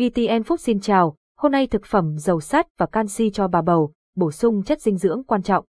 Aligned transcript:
VTN 0.00 0.42
Phúc 0.42 0.60
xin 0.60 0.80
chào, 0.80 1.16
hôm 1.38 1.52
nay 1.52 1.66
thực 1.66 1.84
phẩm 1.84 2.18
giàu 2.18 2.40
sắt 2.40 2.66
và 2.78 2.86
canxi 2.86 3.30
cho 3.30 3.48
bà 3.48 3.62
bầu, 3.62 3.92
bổ 4.16 4.30
sung 4.30 4.62
chất 4.62 4.80
dinh 4.80 4.96
dưỡng 4.96 5.24
quan 5.24 5.42
trọng. 5.42 5.64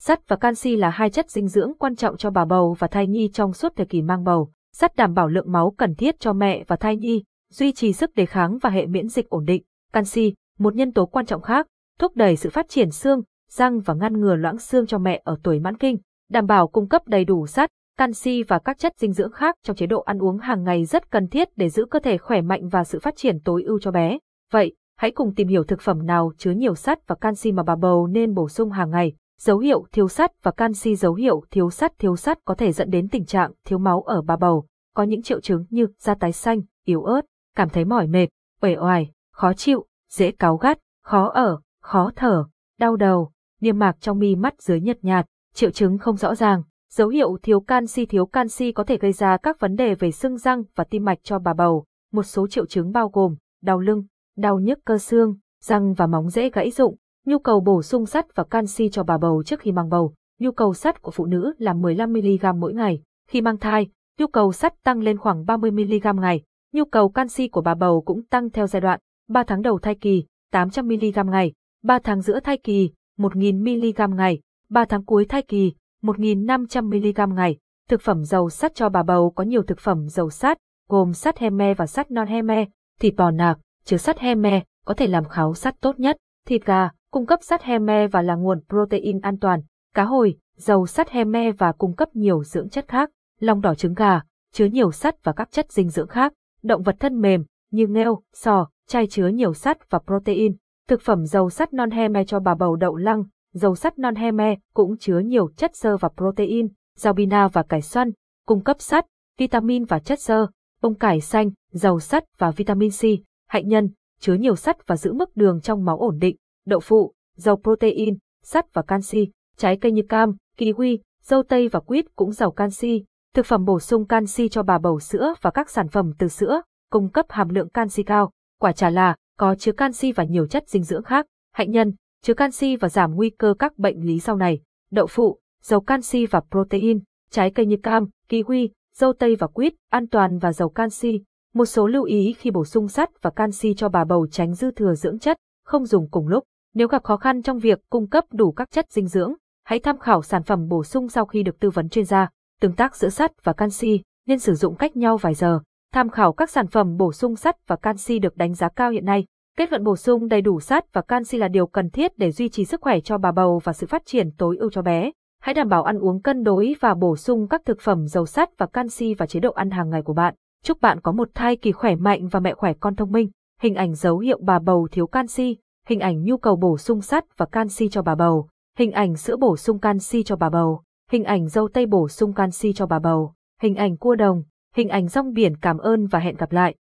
Sắt 0.00 0.28
và 0.28 0.36
canxi 0.36 0.76
là 0.76 0.90
hai 0.90 1.10
chất 1.10 1.30
dinh 1.30 1.48
dưỡng 1.48 1.72
quan 1.78 1.96
trọng 1.96 2.16
cho 2.16 2.30
bà 2.30 2.44
bầu 2.44 2.76
và 2.78 2.88
thai 2.88 3.06
nhi 3.06 3.30
trong 3.32 3.52
suốt 3.52 3.72
thời 3.76 3.86
kỳ 3.86 4.02
mang 4.02 4.24
bầu. 4.24 4.52
Sắt 4.72 4.96
đảm 4.96 5.14
bảo 5.14 5.28
lượng 5.28 5.52
máu 5.52 5.74
cần 5.78 5.94
thiết 5.94 6.20
cho 6.20 6.32
mẹ 6.32 6.64
và 6.66 6.76
thai 6.76 6.96
nhi, 6.96 7.24
duy 7.52 7.72
trì 7.72 7.92
sức 7.92 8.14
đề 8.14 8.26
kháng 8.26 8.58
và 8.58 8.70
hệ 8.70 8.86
miễn 8.86 9.08
dịch 9.08 9.28
ổn 9.28 9.44
định. 9.44 9.62
Canxi, 9.92 10.34
một 10.58 10.74
nhân 10.74 10.92
tố 10.92 11.06
quan 11.06 11.26
trọng 11.26 11.42
khác, 11.42 11.66
thúc 11.98 12.16
đẩy 12.16 12.36
sự 12.36 12.50
phát 12.50 12.68
triển 12.68 12.90
xương, 12.90 13.22
răng 13.50 13.80
và 13.80 13.94
ngăn 13.94 14.20
ngừa 14.20 14.34
loãng 14.34 14.58
xương 14.58 14.86
cho 14.86 14.98
mẹ 14.98 15.22
ở 15.24 15.38
tuổi 15.42 15.60
mãn 15.60 15.76
kinh, 15.76 15.98
đảm 16.30 16.46
bảo 16.46 16.68
cung 16.68 16.88
cấp 16.88 17.02
đầy 17.06 17.24
đủ 17.24 17.46
sắt, 17.46 17.70
canxi 17.96 18.42
và 18.42 18.58
các 18.58 18.78
chất 18.78 18.92
dinh 18.98 19.12
dưỡng 19.12 19.32
khác 19.32 19.56
trong 19.62 19.76
chế 19.76 19.86
độ 19.86 20.00
ăn 20.00 20.18
uống 20.18 20.38
hàng 20.38 20.64
ngày 20.64 20.84
rất 20.84 21.10
cần 21.10 21.28
thiết 21.28 21.48
để 21.56 21.68
giữ 21.68 21.84
cơ 21.90 21.98
thể 21.98 22.18
khỏe 22.18 22.40
mạnh 22.40 22.68
và 22.68 22.84
sự 22.84 22.98
phát 22.98 23.16
triển 23.16 23.40
tối 23.40 23.62
ưu 23.62 23.78
cho 23.78 23.90
bé. 23.90 24.18
Vậy, 24.52 24.74
hãy 24.96 25.10
cùng 25.10 25.34
tìm 25.34 25.48
hiểu 25.48 25.64
thực 25.64 25.80
phẩm 25.80 26.06
nào 26.06 26.32
chứa 26.38 26.50
nhiều 26.50 26.74
sắt 26.74 27.06
và 27.06 27.14
canxi 27.14 27.52
mà 27.52 27.62
bà 27.62 27.76
bầu 27.76 28.06
nên 28.06 28.34
bổ 28.34 28.48
sung 28.48 28.70
hàng 28.70 28.90
ngày. 28.90 29.12
Dấu 29.40 29.58
hiệu 29.58 29.86
thiếu 29.92 30.08
sắt 30.08 30.42
và 30.42 30.50
canxi 30.50 30.96
dấu 30.96 31.14
hiệu 31.14 31.44
thiếu 31.50 31.70
sắt 31.70 31.98
thiếu 31.98 32.16
sắt 32.16 32.38
có 32.44 32.54
thể 32.54 32.72
dẫn 32.72 32.90
đến 32.90 33.08
tình 33.08 33.24
trạng 33.24 33.52
thiếu 33.64 33.78
máu 33.78 34.02
ở 34.02 34.22
bà 34.22 34.36
bầu, 34.36 34.66
có 34.94 35.02
những 35.02 35.22
triệu 35.22 35.40
chứng 35.40 35.64
như 35.70 35.86
da 35.98 36.14
tái 36.14 36.32
xanh, 36.32 36.60
yếu 36.84 37.02
ớt, 37.02 37.20
cảm 37.56 37.68
thấy 37.68 37.84
mỏi 37.84 38.06
mệt, 38.06 38.26
uể 38.62 38.76
oải, 38.76 39.12
khó 39.32 39.52
chịu, 39.52 39.86
dễ 40.10 40.30
cáu 40.30 40.56
gắt, 40.56 40.78
khó 41.04 41.28
ở, 41.28 41.60
khó 41.82 42.10
thở, 42.16 42.44
đau 42.78 42.96
đầu, 42.96 43.32
niêm 43.60 43.78
mạc 43.78 43.96
trong 44.00 44.18
mi 44.18 44.36
mắt 44.36 44.62
dưới 44.62 44.80
nhợt 44.80 45.04
nhạt, 45.04 45.26
triệu 45.54 45.70
chứng 45.70 45.98
không 45.98 46.16
rõ 46.16 46.34
ràng. 46.34 46.62
Dấu 46.96 47.08
hiệu 47.08 47.38
thiếu 47.42 47.60
canxi 47.60 48.06
thiếu 48.06 48.26
canxi 48.26 48.72
có 48.72 48.84
thể 48.84 48.98
gây 48.98 49.12
ra 49.12 49.36
các 49.36 49.60
vấn 49.60 49.76
đề 49.76 49.94
về 49.94 50.10
xương 50.10 50.36
răng 50.36 50.62
và 50.74 50.84
tim 50.84 51.04
mạch 51.04 51.18
cho 51.22 51.38
bà 51.38 51.54
bầu. 51.54 51.84
Một 52.12 52.22
số 52.22 52.46
triệu 52.46 52.66
chứng 52.66 52.92
bao 52.92 53.08
gồm 53.08 53.36
đau 53.62 53.80
lưng, 53.80 54.04
đau 54.36 54.58
nhức 54.58 54.78
cơ 54.84 54.98
xương, 54.98 55.36
răng 55.62 55.94
và 55.94 56.06
móng 56.06 56.30
dễ 56.30 56.50
gãy 56.50 56.70
rụng. 56.70 56.96
Nhu 57.26 57.38
cầu 57.38 57.60
bổ 57.60 57.82
sung 57.82 58.06
sắt 58.06 58.34
và 58.34 58.44
canxi 58.44 58.88
cho 58.88 59.02
bà 59.02 59.18
bầu 59.18 59.42
trước 59.46 59.60
khi 59.60 59.72
mang 59.72 59.88
bầu. 59.88 60.14
Nhu 60.40 60.52
cầu 60.52 60.74
sắt 60.74 61.02
của 61.02 61.10
phụ 61.10 61.26
nữ 61.26 61.54
là 61.58 61.72
15mg 61.74 62.58
mỗi 62.58 62.74
ngày. 62.74 63.02
Khi 63.28 63.40
mang 63.40 63.58
thai, 63.58 63.88
nhu 64.18 64.26
cầu 64.26 64.52
sắt 64.52 64.82
tăng 64.82 65.00
lên 65.00 65.18
khoảng 65.18 65.44
30mg 65.44 66.20
ngày. 66.20 66.42
Nhu 66.72 66.84
cầu 66.84 67.08
canxi 67.08 67.48
của 67.48 67.60
bà 67.60 67.74
bầu 67.74 68.02
cũng 68.02 68.22
tăng 68.22 68.50
theo 68.50 68.66
giai 68.66 68.80
đoạn. 68.80 69.00
3 69.28 69.42
tháng 69.42 69.62
đầu 69.62 69.78
thai 69.78 69.94
kỳ, 69.94 70.24
800mg 70.52 71.30
ngày. 71.30 71.52
3 71.82 71.98
tháng 71.98 72.20
giữa 72.20 72.40
thai 72.40 72.56
kỳ, 72.56 72.90
1000 73.18 73.64
mg 73.64 74.16
ngày. 74.16 74.40
3 74.68 74.84
tháng 74.84 75.04
cuối 75.04 75.24
thai 75.24 75.42
kỳ, 75.42 75.72
1.500mg 76.02 77.34
ngày. 77.34 77.56
Thực 77.88 78.00
phẩm 78.00 78.24
giàu 78.24 78.50
sắt 78.50 78.74
cho 78.74 78.88
bà 78.88 79.02
bầu 79.02 79.30
có 79.30 79.44
nhiều 79.44 79.62
thực 79.62 79.78
phẩm 79.78 80.08
giàu 80.08 80.30
sắt, 80.30 80.58
gồm 80.88 81.12
sắt 81.12 81.38
heme 81.38 81.74
và 81.74 81.86
sắt 81.86 82.10
non 82.10 82.26
heme, 82.26 82.66
thịt 83.00 83.14
bò 83.16 83.30
nạc, 83.30 83.58
chứa 83.84 83.96
sắt 83.96 84.18
heme, 84.18 84.62
có 84.84 84.94
thể 84.94 85.06
làm 85.06 85.24
kháo 85.24 85.54
sắt 85.54 85.80
tốt 85.80 86.00
nhất, 86.00 86.16
thịt 86.46 86.64
gà, 86.64 86.88
cung 87.10 87.26
cấp 87.26 87.38
sắt 87.42 87.62
heme 87.62 88.06
và 88.06 88.22
là 88.22 88.34
nguồn 88.34 88.60
protein 88.68 89.20
an 89.20 89.38
toàn, 89.38 89.60
cá 89.94 90.04
hồi, 90.04 90.38
giàu 90.56 90.86
sắt 90.86 91.10
heme 91.10 91.52
và 91.52 91.72
cung 91.72 91.96
cấp 91.96 92.08
nhiều 92.14 92.44
dưỡng 92.44 92.68
chất 92.68 92.88
khác, 92.88 93.10
lòng 93.40 93.60
đỏ 93.60 93.74
trứng 93.74 93.94
gà, 93.94 94.20
chứa 94.52 94.66
nhiều 94.66 94.92
sắt 94.92 95.24
và 95.24 95.32
các 95.32 95.50
chất 95.50 95.72
dinh 95.72 95.88
dưỡng 95.88 96.08
khác, 96.08 96.32
động 96.62 96.82
vật 96.82 96.96
thân 97.00 97.20
mềm, 97.20 97.44
như 97.70 97.86
nghêu, 97.86 98.22
sò, 98.34 98.68
chai 98.88 99.06
chứa 99.06 99.28
nhiều 99.28 99.54
sắt 99.54 99.90
và 99.90 99.98
protein, 99.98 100.56
thực 100.88 101.00
phẩm 101.00 101.26
giàu 101.26 101.50
sắt 101.50 101.72
non 101.72 101.90
heme 101.90 102.24
cho 102.24 102.40
bà 102.40 102.54
bầu 102.54 102.76
đậu 102.76 102.96
lăng, 102.96 103.24
dầu 103.52 103.74
sắt 103.74 103.98
non 103.98 104.14
heme 104.14 104.56
cũng 104.74 104.96
chứa 104.98 105.18
nhiều 105.18 105.48
chất 105.56 105.76
xơ 105.76 105.96
và 105.96 106.08
protein, 106.16 106.68
rau 106.96 107.12
bina 107.12 107.48
và 107.48 107.62
cải 107.62 107.82
xoăn, 107.82 108.10
cung 108.46 108.64
cấp 108.64 108.76
sắt, 108.80 109.06
vitamin 109.38 109.84
và 109.84 109.98
chất 109.98 110.20
xơ, 110.20 110.46
bông 110.82 110.94
cải 110.94 111.20
xanh, 111.20 111.50
dầu 111.72 112.00
sắt 112.00 112.24
và 112.38 112.50
vitamin 112.50 112.90
C, 112.90 113.02
hạnh 113.48 113.68
nhân, 113.68 113.90
chứa 114.20 114.34
nhiều 114.34 114.56
sắt 114.56 114.86
và 114.86 114.96
giữ 114.96 115.12
mức 115.12 115.36
đường 115.36 115.60
trong 115.60 115.84
máu 115.84 115.98
ổn 115.98 116.18
định, 116.18 116.36
đậu 116.66 116.80
phụ, 116.80 117.12
dầu 117.36 117.56
protein, 117.56 118.18
sắt 118.42 118.74
và 118.74 118.82
canxi, 118.82 119.28
trái 119.56 119.76
cây 119.76 119.92
như 119.92 120.02
cam, 120.08 120.36
kiwi, 120.58 120.98
dâu 121.22 121.42
tây 121.42 121.68
và 121.68 121.80
quýt 121.80 122.04
cũng 122.16 122.32
giàu 122.32 122.50
canxi, 122.50 123.04
thực 123.34 123.46
phẩm 123.46 123.64
bổ 123.64 123.80
sung 123.80 124.06
canxi 124.06 124.48
cho 124.48 124.62
bà 124.62 124.78
bầu 124.78 125.00
sữa 125.00 125.34
và 125.42 125.50
các 125.50 125.70
sản 125.70 125.88
phẩm 125.88 126.12
từ 126.18 126.28
sữa, 126.28 126.62
cung 126.90 127.08
cấp 127.08 127.26
hàm 127.28 127.48
lượng 127.48 127.68
canxi 127.68 128.02
cao, 128.02 128.30
quả 128.60 128.72
trà 128.72 128.90
là 128.90 129.16
có 129.38 129.54
chứa 129.54 129.72
canxi 129.72 130.12
và 130.12 130.24
nhiều 130.24 130.46
chất 130.46 130.68
dinh 130.68 130.82
dưỡng 130.82 131.02
khác, 131.02 131.26
hạnh 131.52 131.70
nhân, 131.70 131.92
chứa 132.26 132.34
canxi 132.34 132.76
và 132.76 132.88
giảm 132.88 133.14
nguy 133.14 133.30
cơ 133.30 133.54
các 133.58 133.78
bệnh 133.78 134.06
lý 134.06 134.20
sau 134.20 134.36
này, 134.36 134.60
đậu 134.90 135.06
phụ, 135.06 135.38
dầu 135.62 135.80
canxi 135.80 136.26
và 136.26 136.40
protein, 136.50 137.00
trái 137.30 137.50
cây 137.50 137.66
như 137.66 137.76
cam, 137.82 138.08
kiwi, 138.28 138.68
dâu 138.94 139.12
tây 139.12 139.36
và 139.36 139.46
quýt, 139.46 139.74
an 139.90 140.08
toàn 140.08 140.38
và 140.38 140.52
giàu 140.52 140.68
canxi. 140.68 141.22
Một 141.54 141.64
số 141.64 141.86
lưu 141.86 142.04
ý 142.04 142.34
khi 142.38 142.50
bổ 142.50 142.64
sung 142.64 142.88
sắt 142.88 143.22
và 143.22 143.30
canxi 143.30 143.74
cho 143.74 143.88
bà 143.88 144.04
bầu 144.04 144.26
tránh 144.30 144.54
dư 144.54 144.70
thừa 144.70 144.94
dưỡng 144.94 145.18
chất, 145.18 145.36
không 145.64 145.86
dùng 145.86 146.10
cùng 146.10 146.28
lúc. 146.28 146.44
Nếu 146.74 146.88
gặp 146.88 147.04
khó 147.04 147.16
khăn 147.16 147.42
trong 147.42 147.58
việc 147.58 147.78
cung 147.90 148.08
cấp 148.08 148.24
đủ 148.32 148.52
các 148.52 148.70
chất 148.70 148.90
dinh 148.90 149.08
dưỡng, 149.08 149.34
hãy 149.64 149.78
tham 149.78 149.98
khảo 149.98 150.22
sản 150.22 150.42
phẩm 150.42 150.68
bổ 150.68 150.84
sung 150.84 151.08
sau 151.08 151.26
khi 151.26 151.42
được 151.42 151.60
tư 151.60 151.70
vấn 151.70 151.88
chuyên 151.88 152.04
gia. 152.04 152.28
Tương 152.60 152.74
tác 152.74 152.96
giữa 152.96 153.08
sắt 153.08 153.44
và 153.44 153.52
canxi 153.52 154.00
nên 154.26 154.38
sử 154.38 154.54
dụng 154.54 154.76
cách 154.76 154.96
nhau 154.96 155.16
vài 155.16 155.34
giờ. 155.34 155.60
Tham 155.92 156.08
khảo 156.08 156.32
các 156.32 156.50
sản 156.50 156.66
phẩm 156.66 156.96
bổ 156.96 157.12
sung 157.12 157.36
sắt 157.36 157.66
và 157.66 157.76
canxi 157.76 158.18
được 158.18 158.36
đánh 158.36 158.54
giá 158.54 158.68
cao 158.68 158.90
hiện 158.90 159.04
nay. 159.04 159.26
Kết 159.58 159.70
luận 159.70 159.84
bổ 159.84 159.96
sung 159.96 160.28
đầy 160.28 160.40
đủ 160.40 160.60
sắt 160.60 160.92
và 160.92 161.02
canxi 161.02 161.38
là 161.38 161.48
điều 161.48 161.66
cần 161.66 161.90
thiết 161.90 162.18
để 162.18 162.30
duy 162.30 162.48
trì 162.48 162.64
sức 162.64 162.80
khỏe 162.80 163.00
cho 163.00 163.18
bà 163.18 163.32
bầu 163.32 163.60
và 163.64 163.72
sự 163.72 163.86
phát 163.86 164.06
triển 164.06 164.30
tối 164.38 164.56
ưu 164.56 164.70
cho 164.70 164.82
bé. 164.82 165.10
Hãy 165.42 165.54
đảm 165.54 165.68
bảo 165.68 165.82
ăn 165.82 165.98
uống 165.98 166.22
cân 166.22 166.42
đối 166.42 166.74
và 166.80 166.94
bổ 166.94 167.16
sung 167.16 167.48
các 167.48 167.62
thực 167.64 167.80
phẩm 167.80 168.06
giàu 168.06 168.26
sắt 168.26 168.58
và 168.58 168.66
canxi 168.66 169.14
vào 169.14 169.26
chế 169.26 169.40
độ 169.40 169.52
ăn 169.52 169.70
hàng 169.70 169.90
ngày 169.90 170.02
của 170.02 170.12
bạn. 170.12 170.34
Chúc 170.64 170.80
bạn 170.80 171.00
có 171.00 171.12
một 171.12 171.28
thai 171.34 171.56
kỳ 171.56 171.72
khỏe 171.72 171.94
mạnh 171.94 172.28
và 172.28 172.40
mẹ 172.40 172.54
khỏe 172.54 172.72
con 172.80 172.96
thông 172.96 173.12
minh. 173.12 173.30
Hình 173.60 173.74
ảnh 173.74 173.94
dấu 173.94 174.18
hiệu 174.18 174.38
bà 174.42 174.58
bầu 174.58 174.88
thiếu 174.92 175.06
canxi, 175.06 175.56
hình 175.86 176.00
ảnh 176.00 176.24
nhu 176.24 176.36
cầu 176.36 176.56
bổ 176.56 176.78
sung 176.78 177.00
sắt 177.00 177.24
và 177.36 177.46
canxi 177.46 177.88
cho 177.88 178.02
bà 178.02 178.14
bầu, 178.14 178.48
hình 178.78 178.92
ảnh 178.92 179.16
sữa 179.16 179.36
bổ 179.36 179.56
sung 179.56 179.78
canxi 179.78 180.22
cho 180.22 180.36
bà 180.36 180.50
bầu, 180.50 180.82
hình 181.10 181.24
ảnh 181.24 181.48
dâu 181.48 181.68
tây 181.68 181.86
bổ 181.86 182.08
sung 182.08 182.32
canxi 182.32 182.72
cho 182.72 182.86
bà 182.86 182.98
bầu, 182.98 183.34
hình 183.62 183.74
ảnh 183.74 183.96
cua 183.96 184.14
đồng, 184.14 184.42
hình 184.74 184.88
ảnh 184.88 185.08
rong 185.08 185.32
biển 185.32 185.56
cảm 185.56 185.78
ơn 185.78 186.06
và 186.06 186.18
hẹn 186.18 186.36
gặp 186.36 186.52
lại. 186.52 186.70